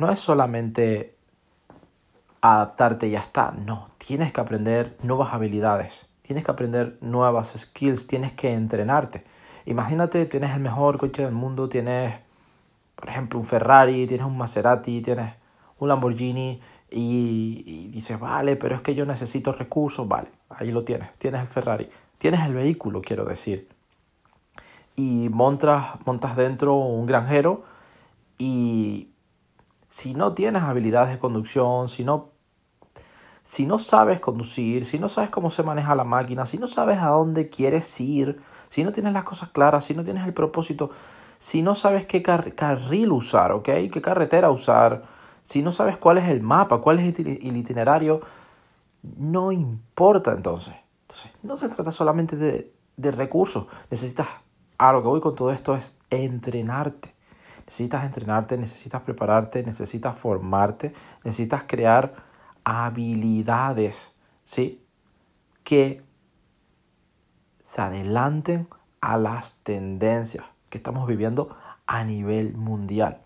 [0.00, 1.14] no es solamente
[2.40, 3.52] adaptarte y ya está.
[3.52, 9.24] No, tienes que aprender nuevas habilidades, tienes que aprender nuevas skills, tienes que entrenarte.
[9.66, 12.18] Imagínate, tienes el mejor coche del mundo, tienes,
[12.96, 15.34] por ejemplo, un Ferrari, tienes un Maserati, tienes
[15.78, 21.12] un Lamborghini y, dices, vale, pero es que yo necesito recursos, vale, ahí lo tienes,
[21.18, 23.68] tienes el Ferrari, tienes el vehículo, quiero decir.
[24.96, 27.64] Y montas, montas dentro un granjero
[28.38, 29.09] y
[29.90, 32.30] si no tienes habilidades de conducción, si no,
[33.42, 36.98] si no sabes conducir, si no sabes cómo se maneja la máquina, si no sabes
[36.98, 40.90] a dónde quieres ir, si no tienes las cosas claras, si no tienes el propósito,
[41.38, 43.64] si no sabes qué carril usar, ¿ok?
[43.92, 45.02] ¿Qué carretera usar?
[45.42, 48.20] Si no sabes cuál es el mapa, cuál es el itinerario,
[49.02, 50.74] no importa entonces.
[51.02, 53.66] Entonces, no se trata solamente de, de recursos.
[53.90, 54.28] Necesitas,
[54.78, 57.14] a lo que voy con todo esto es entrenarte.
[57.70, 60.92] Necesitas entrenarte, necesitas prepararte, necesitas formarte,
[61.22, 62.16] necesitas crear
[62.64, 64.84] habilidades, ¿sí?
[65.62, 66.02] Que
[67.62, 68.66] se adelanten
[69.00, 73.22] a las tendencias que estamos viviendo a nivel mundial.